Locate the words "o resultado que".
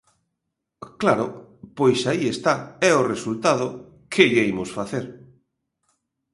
3.01-4.23